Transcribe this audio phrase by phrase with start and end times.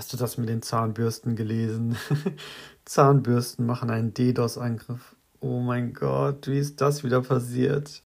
[0.00, 1.94] Hast du das mit den Zahnbürsten gelesen?
[2.86, 5.14] Zahnbürsten machen einen DDoS-Angriff.
[5.40, 8.02] Oh mein Gott, wie ist das wieder passiert?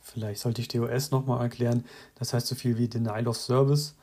[0.00, 1.84] Vielleicht sollte ich DOS nochmal erklären.
[2.14, 3.96] Das heißt so viel wie Denial of Service.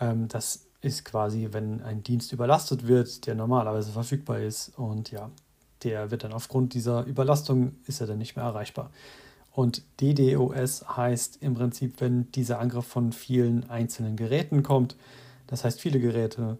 [0.00, 4.72] Ähm, das ist quasi, wenn ein Dienst überlastet wird, der normalerweise verfügbar ist.
[4.78, 5.30] Und ja,
[5.82, 8.90] der wird dann aufgrund dieser Überlastung, ist er dann nicht mehr erreichbar.
[9.56, 14.96] Und DDoS heißt im Prinzip, wenn dieser Angriff von vielen einzelnen Geräten kommt.
[15.46, 16.58] Das heißt, viele Geräte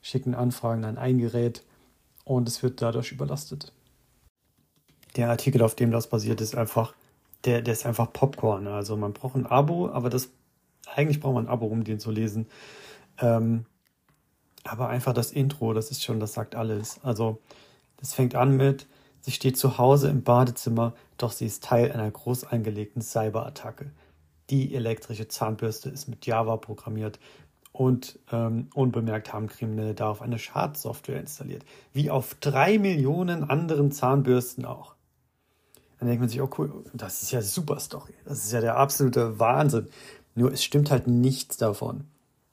[0.00, 1.62] schicken Anfragen an ein Gerät
[2.24, 3.74] und es wird dadurch überlastet.
[5.14, 6.94] Der Artikel, auf dem das basiert, ist einfach
[7.44, 8.66] der, der ist einfach Popcorn.
[8.66, 10.30] Also man braucht ein Abo, aber das
[10.94, 12.46] eigentlich braucht man ein Abo, um den zu lesen.
[13.18, 13.66] Ähm,
[14.64, 16.98] aber einfach das Intro, das ist schon, das sagt alles.
[17.02, 17.42] Also
[17.98, 18.86] das fängt an mit,
[19.20, 23.90] sie steht zu Hause im Badezimmer, doch sie ist Teil einer groß angelegten Cyberattacke.
[24.50, 27.18] Die elektrische Zahnbürste ist mit Java programmiert
[27.72, 34.64] und ähm, unbemerkt haben Kriminelle darauf eine Schadsoftware installiert, wie auf drei Millionen anderen Zahnbürsten
[34.64, 34.94] auch.
[35.98, 38.14] Dann denkt man sich, oh cool, das ist ja super Story.
[38.24, 39.88] Das ist ja der absolute Wahnsinn.
[40.34, 42.04] Nur es stimmt halt nichts davon.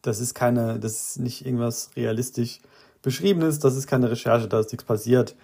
[0.02, 2.62] Das ist keine, das ist nicht irgendwas realistisch
[3.02, 5.36] beschriebenes, das ist keine Recherche, da ist nichts passiert.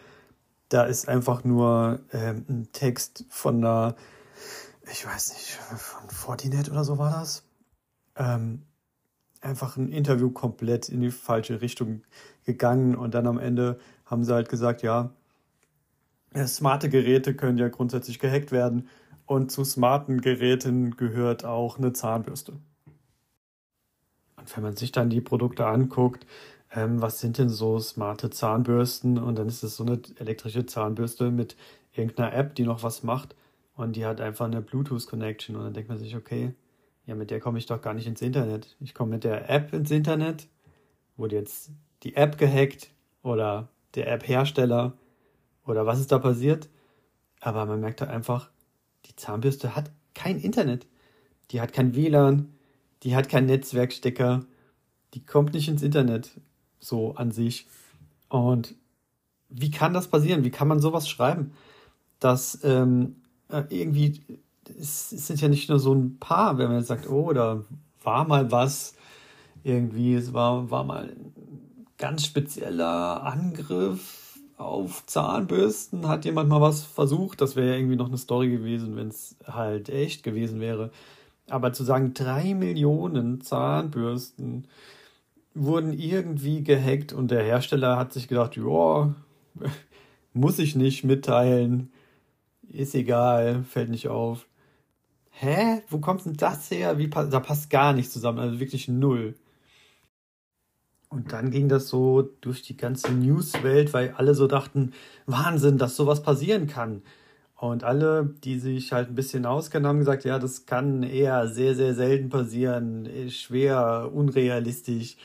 [0.72, 3.97] Da ist einfach nur ähm, ein Text von einer,
[4.89, 7.44] ich weiß nicht, von Fortinet oder so war das.
[8.16, 8.61] Ähm,
[9.41, 12.03] einfach ein Interview komplett in die falsche Richtung
[12.45, 15.09] gegangen und dann am Ende haben sie halt gesagt, ja,
[16.33, 18.88] smarte Geräte können ja grundsätzlich gehackt werden
[19.25, 22.53] und zu smarten Geräten gehört auch eine Zahnbürste.
[24.38, 26.25] Und wenn man sich dann die Produkte anguckt,
[26.73, 29.17] ähm, was sind denn so smarte Zahnbürsten?
[29.17, 31.55] Und dann ist es so eine elektrische Zahnbürste mit
[31.94, 33.36] irgendeiner App, die noch was macht
[33.75, 35.55] und die hat einfach eine Bluetooth-Connection.
[35.55, 36.53] Und dann denkt man sich, okay,
[37.05, 38.75] ja, mit der komme ich doch gar nicht ins Internet.
[38.80, 40.47] Ich komme mit der App ins Internet,
[41.17, 41.72] wurde jetzt
[42.03, 42.91] die App gehackt
[43.23, 44.94] oder der App-Hersteller
[45.66, 46.69] oder was ist da passiert.
[47.40, 48.50] Aber man merkt da einfach,
[49.07, 50.88] die Zahnbürste hat kein Internet.
[51.50, 52.53] Die hat kein WLAN,
[53.03, 54.45] die hat keinen Netzwerkstecker,
[55.13, 56.40] die kommt nicht ins Internet
[56.81, 57.68] so an sich.
[58.28, 58.75] Und
[59.47, 60.44] wie kann das passieren?
[60.44, 61.53] Wie kann man sowas schreiben?
[62.19, 63.16] Dass ähm,
[63.50, 64.22] äh, irgendwie,
[64.80, 67.64] es, sind ja nicht nur so ein paar, wenn man jetzt sagt, oh, da
[68.03, 68.96] war mal was,
[69.64, 74.22] irgendwie, es war, war mal ein ganz spezieller Angriff
[74.62, 77.42] auf Zahnbürsten hat jemand mal was versucht.
[77.42, 80.92] Das wäre ja irgendwie noch eine Story gewesen, wenn es halt echt gewesen wäre.
[81.50, 84.68] Aber zu sagen, drei Millionen Zahnbürsten
[85.53, 89.13] wurden irgendwie gehackt und der Hersteller hat sich gedacht, ja,
[90.34, 91.91] muss ich nicht mitteilen,
[92.69, 94.47] ist egal, fällt nicht auf.
[95.31, 95.81] Hä?
[95.89, 96.97] Wo kommt denn das her?
[96.97, 99.35] Wie, da passt gar nichts zusammen, also wirklich null.
[101.09, 104.94] Und dann ging das so durch die ganze Newswelt, weil alle so dachten,
[105.25, 107.01] Wahnsinn, dass sowas passieren kann.
[107.61, 111.75] Und alle, die sich halt ein bisschen auskennen, haben gesagt, ja, das kann eher sehr,
[111.75, 115.16] sehr selten passieren, schwer, unrealistisch.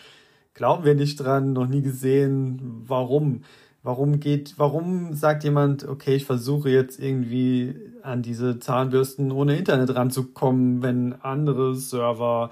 [0.53, 2.61] Glauben wir nicht dran, noch nie gesehen.
[2.87, 3.41] Warum?
[3.83, 9.95] Warum geht, warum sagt jemand, okay, ich versuche jetzt irgendwie an diese Zahnbürsten ohne Internet
[9.95, 12.51] ranzukommen, wenn andere Server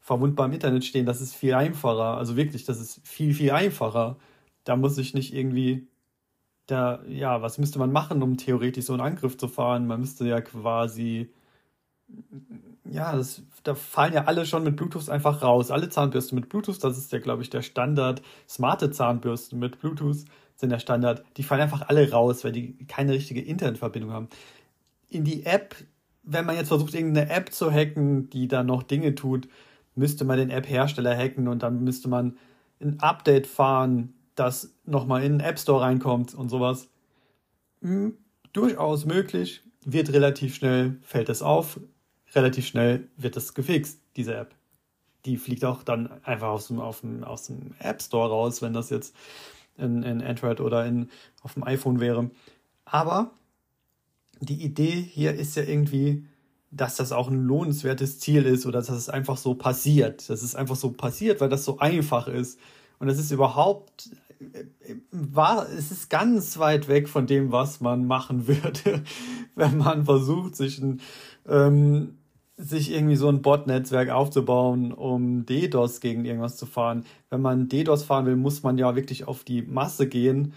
[0.00, 2.16] verwundbar im Internet stehen, das ist viel einfacher.
[2.16, 4.16] Also wirklich, das ist viel, viel einfacher.
[4.64, 5.86] Da muss ich nicht irgendwie,
[6.70, 9.86] da, ja, was müsste man machen, um theoretisch so einen Angriff zu fahren?
[9.86, 11.30] Man müsste ja quasi,
[12.84, 15.70] ja, das, da fallen ja alle schon mit Bluetooth einfach raus.
[15.70, 18.22] Alle Zahnbürsten mit Bluetooth, das ist ja, glaube ich, der Standard.
[18.48, 20.24] Smarte Zahnbürsten mit Bluetooth
[20.56, 21.24] sind der Standard.
[21.36, 24.28] Die fallen einfach alle raus, weil die keine richtige Internetverbindung haben.
[25.08, 25.74] In die App,
[26.22, 29.48] wenn man jetzt versucht, irgendeine App zu hacken, die da noch Dinge tut,
[29.94, 32.36] müsste man den App-Hersteller hacken und dann müsste man
[32.80, 36.88] ein Update fahren, das nochmal in den App Store reinkommt und sowas.
[37.82, 38.16] Hm,
[38.52, 41.80] durchaus möglich, wird relativ schnell, fällt es auf,
[42.34, 44.54] relativ schnell wird es gefixt, diese App.
[45.24, 48.90] Die fliegt auch dann einfach aus dem, dem, aus dem App Store raus, wenn das
[48.90, 49.14] jetzt
[49.76, 51.10] in, in Android oder in,
[51.42, 52.30] auf dem iPhone wäre.
[52.84, 53.30] Aber
[54.40, 56.24] die Idee hier ist ja irgendwie,
[56.70, 60.28] dass das auch ein lohnenswertes Ziel ist oder dass es einfach so passiert.
[60.30, 62.58] Dass es einfach so passiert, weil das so einfach ist.
[62.98, 64.10] Und das ist überhaupt,
[65.10, 69.02] war, es ist ganz weit weg von dem, was man machen würde,
[69.54, 71.00] wenn man versucht, sich ein,
[71.46, 72.18] ähm,
[72.56, 77.04] sich irgendwie so ein Bot-Netzwerk aufzubauen, um DDoS gegen irgendwas zu fahren.
[77.30, 80.54] Wenn man DDoS fahren will, muss man ja wirklich auf die Masse gehen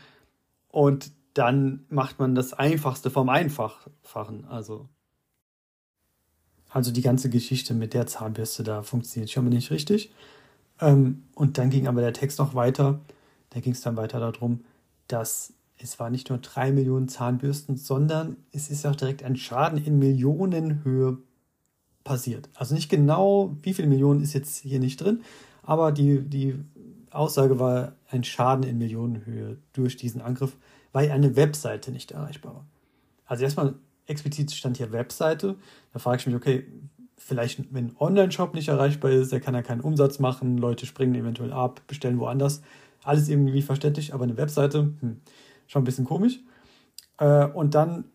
[0.70, 4.46] und dann macht man das Einfachste vom Einfachfachen.
[4.46, 4.88] Also
[6.70, 10.12] Also die ganze Geschichte mit der Zahnbürste da funktioniert schon mal nicht richtig.
[10.82, 13.00] Ähm, und dann ging aber der Text noch weiter.
[13.54, 14.64] Da ging es dann weiter darum,
[15.08, 19.84] dass es war nicht nur drei Millionen Zahnbürsten, sondern es ist auch direkt ein Schaden
[19.84, 21.18] in Millionenhöhe
[22.04, 22.50] passiert.
[22.56, 25.22] Also nicht genau, wie viele Millionen ist jetzt hier nicht drin,
[25.62, 26.56] aber die, die
[27.12, 30.56] Aussage war ein Schaden in Millionenhöhe durch diesen Angriff,
[30.92, 32.66] weil eine Webseite nicht erreichbar war.
[33.26, 35.56] Also erstmal explizit stand hier Webseite.
[35.92, 36.66] Da frage ich mich, okay,
[37.18, 41.16] vielleicht wenn ein Online-Shop nicht erreichbar ist, der kann ja keinen Umsatz machen, Leute springen
[41.16, 42.62] eventuell ab, bestellen woanders.
[43.04, 45.22] Alles irgendwie verständlich, aber eine Webseite, hm,
[45.68, 46.40] schon ein bisschen komisch.
[47.18, 48.06] Äh, und dann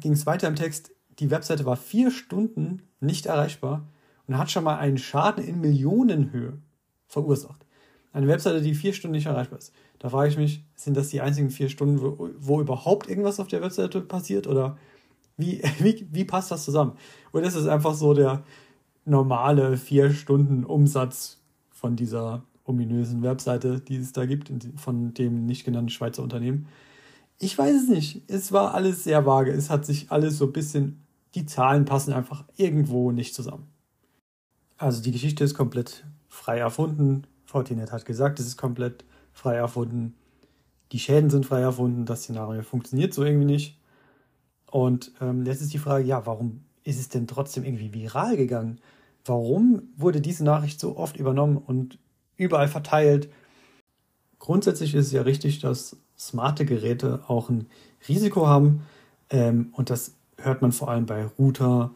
[0.00, 3.86] ging es weiter im Text, die Webseite war vier Stunden nicht erreichbar
[4.26, 6.58] und hat schon mal einen Schaden in Millionenhöhe
[7.06, 7.66] verursacht.
[8.12, 9.72] Eine Webseite, die vier Stunden nicht erreichbar ist.
[9.98, 13.48] Da frage ich mich, sind das die einzigen vier Stunden, wo, wo überhaupt irgendwas auf
[13.48, 14.46] der Webseite passiert?
[14.46, 14.78] Oder
[15.36, 16.92] wie, wie, wie passt das zusammen?
[17.32, 18.42] Oder ist es einfach so der
[19.04, 21.40] normale vier Stunden Umsatz
[21.70, 26.66] von dieser ominösen Webseite, die es da gibt, von dem nicht genannten Schweizer Unternehmen?
[27.38, 28.22] Ich weiß es nicht.
[28.28, 29.50] Es war alles sehr vage.
[29.50, 31.02] Es hat sich alles so ein bisschen,
[31.34, 33.66] die Zahlen passen einfach irgendwo nicht zusammen.
[34.76, 37.26] Also die Geschichte ist komplett frei erfunden.
[37.44, 40.14] Fortinet hat gesagt, es ist komplett frei erfunden.
[40.92, 42.04] Die Schäden sind frei erfunden.
[42.04, 43.78] Das Szenario funktioniert so irgendwie nicht.
[44.70, 48.80] Und ähm, jetzt ist die Frage, ja, warum ist es denn trotzdem irgendwie viral gegangen?
[49.24, 51.98] Warum wurde diese Nachricht so oft übernommen und
[52.40, 53.28] überall verteilt?
[54.38, 57.66] Grundsätzlich ist es ja richtig, dass smarte Geräte auch ein
[58.08, 58.82] Risiko haben.
[59.30, 61.92] Ähm, und das hört man vor allem bei Router,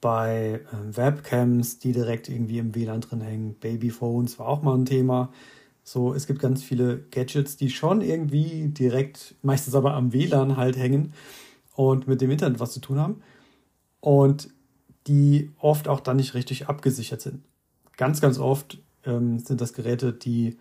[0.00, 3.54] bei ähm, Webcams, die direkt irgendwie im WLAN drin hängen.
[3.54, 5.32] Babyphones war auch mal ein Thema.
[5.84, 10.76] So, es gibt ganz viele Gadgets, die schon irgendwie direkt, meistens aber am WLAN halt
[10.76, 11.12] hängen
[11.74, 13.22] und mit dem Internet was zu tun haben
[14.00, 14.48] und
[15.06, 17.42] die oft auch dann nicht richtig abgesichert sind.
[17.96, 20.58] Ganz, ganz oft ähm, sind das Geräte, die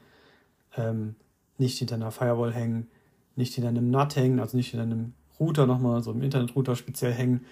[0.78, 1.16] ähm,
[1.58, 2.88] nicht hinter einer Firewall hängen,
[3.36, 7.14] nicht hinter einem NAT hängen, also nicht hinter einem Router nochmal, so einem Internetrouter speziell
[7.14, 7.46] hängen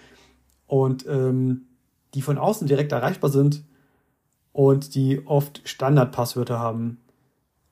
[0.66, 1.66] und ähm,
[2.14, 3.64] die von außen direkt erreichbar sind
[4.52, 6.98] und die oft Standardpasswörter haben.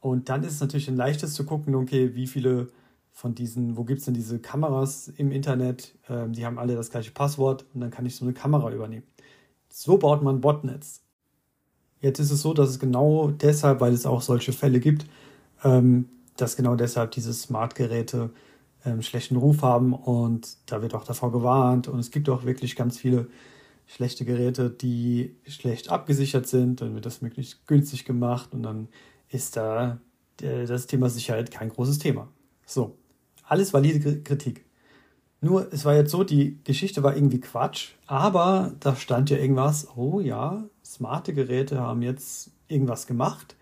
[0.01, 2.69] Und dann ist es natürlich ein leichtes zu gucken, okay, wie viele
[3.11, 5.97] von diesen, wo gibt es denn diese Kameras im Internet?
[6.09, 9.07] Ähm, die haben alle das gleiche Passwort und dann kann ich so eine Kamera übernehmen.
[9.69, 11.03] So baut man Botnets.
[12.01, 15.07] Jetzt ist es so, dass es genau deshalb, weil es auch solche Fälle gibt,
[15.65, 18.31] ähm, dass genau deshalb diese Smart-Geräte
[18.85, 22.77] ähm, schlechten Ruf haben und da wird auch davor gewarnt und es gibt auch wirklich
[22.77, 23.27] ganz viele
[23.87, 28.89] schlechte Geräte, die schlecht abgesichert sind, dann wird das möglichst günstig gemacht und dann
[29.31, 29.99] ist da
[30.41, 32.29] äh, das Thema Sicherheit kein großes Thema.
[32.67, 32.97] So,
[33.45, 34.68] alles valide Kritik.
[35.41, 39.87] Nur, es war jetzt so, die Geschichte war irgendwie Quatsch, aber da stand ja irgendwas,
[39.97, 43.55] oh ja, smarte Geräte haben jetzt irgendwas gemacht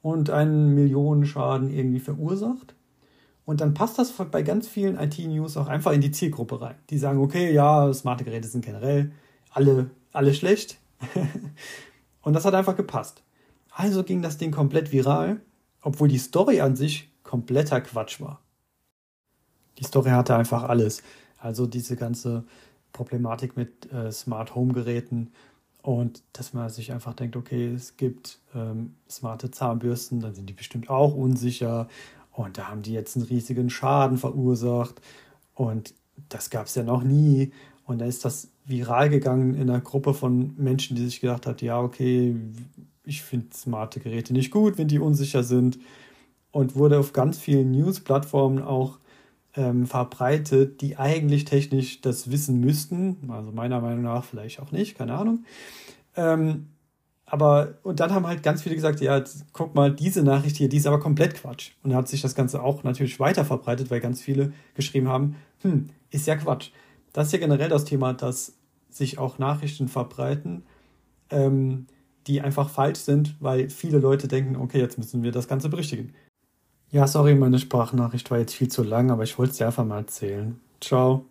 [0.00, 2.74] und einen Millionenschaden irgendwie verursacht.
[3.44, 6.76] Und dann passt das bei ganz vielen IT-News auch einfach in die Zielgruppe rein.
[6.90, 9.12] Die sagen, okay, ja, smarte Geräte sind generell
[9.50, 10.78] alle, alle schlecht.
[12.22, 13.22] und das hat einfach gepasst.
[13.70, 15.40] Also ging das Ding komplett viral,
[15.82, 18.40] obwohl die Story an sich kompletter Quatsch war.
[19.82, 21.02] Die Story hatte einfach alles.
[21.38, 22.44] Also diese ganze
[22.92, 25.32] Problematik mit äh, Smart Home Geräten
[25.82, 30.52] und dass man sich einfach denkt, okay, es gibt ähm, smarte Zahnbürsten, dann sind die
[30.52, 31.88] bestimmt auch unsicher
[32.30, 35.00] und da haben die jetzt einen riesigen Schaden verursacht
[35.54, 35.94] und
[36.28, 37.50] das gab es ja noch nie
[37.84, 41.60] und da ist das viral gegangen in einer Gruppe von Menschen, die sich gedacht hat,
[41.60, 42.36] ja, okay,
[43.02, 45.80] ich finde smarte Geräte nicht gut, wenn die unsicher sind
[46.52, 49.00] und wurde auf ganz vielen News-Plattformen auch
[49.54, 53.30] ähm, verbreitet, die eigentlich technisch das wissen müssten.
[53.30, 55.44] Also meiner Meinung nach vielleicht auch nicht, keine Ahnung.
[56.16, 56.68] Ähm,
[57.26, 59.22] aber, und dann haben halt ganz viele gesagt, ja,
[59.54, 61.70] guck mal, diese Nachricht hier, die ist aber komplett Quatsch.
[61.82, 65.36] Und dann hat sich das Ganze auch natürlich weiter verbreitet, weil ganz viele geschrieben haben,
[65.62, 66.70] hm, ist ja Quatsch.
[67.14, 68.54] Das ist ja generell das Thema, dass
[68.90, 70.64] sich auch Nachrichten verbreiten,
[71.30, 71.86] ähm,
[72.26, 76.12] die einfach falsch sind, weil viele Leute denken, okay, jetzt müssen wir das Ganze berichtigen.
[76.92, 79.84] Ja, sorry, meine Sprachnachricht war jetzt viel zu lang, aber ich wollte es dir einfach
[79.84, 80.60] mal erzählen.
[80.80, 81.24] Ciao.